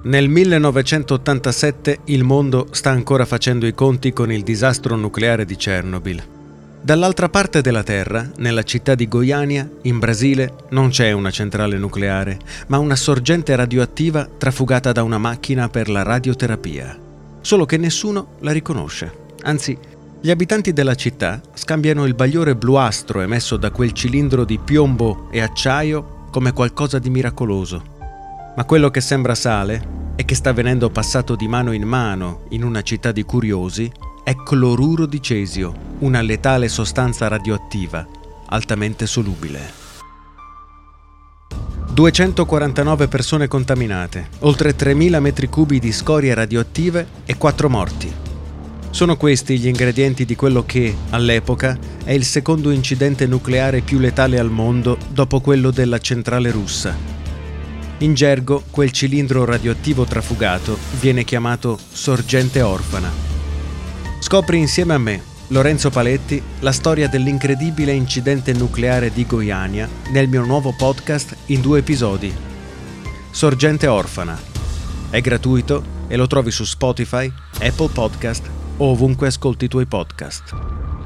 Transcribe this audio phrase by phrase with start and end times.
[0.00, 6.22] Nel 1987 il mondo sta ancora facendo i conti con il disastro nucleare di Chernobyl.
[6.80, 12.38] Dall'altra parte della Terra, nella città di Goiânia, in Brasile, non c'è una centrale nucleare,
[12.68, 16.96] ma una sorgente radioattiva trafugata da una macchina per la radioterapia.
[17.40, 19.12] Solo che nessuno la riconosce.
[19.42, 19.76] Anzi,
[20.20, 25.40] gli abitanti della città scambiano il bagliore bluastro emesso da quel cilindro di piombo e
[25.40, 27.96] acciaio come qualcosa di miracoloso
[28.58, 32.64] ma quello che sembra sale e che sta venendo passato di mano in mano in
[32.64, 33.88] una città di curiosi
[34.24, 38.04] è cloruro di cesio, una letale sostanza radioattiva
[38.46, 39.60] altamente solubile.
[41.92, 48.12] 249 persone contaminate, oltre 3.000 metri cubi di scorie radioattive e 4 morti.
[48.90, 54.36] Sono questi gli ingredienti di quello che, all'epoca, è il secondo incidente nucleare più letale
[54.36, 57.17] al mondo dopo quello della centrale russa,
[57.98, 63.10] in gergo, quel cilindro radioattivo trafugato viene chiamato sorgente orfana.
[64.20, 70.44] Scopri insieme a me, Lorenzo Paletti, la storia dell'incredibile incidente nucleare di Goiania nel mio
[70.44, 72.32] nuovo podcast in due episodi.
[73.30, 74.38] Sorgente orfana.
[75.10, 80.97] È gratuito e lo trovi su Spotify, Apple Podcast o ovunque ascolti i tuoi podcast.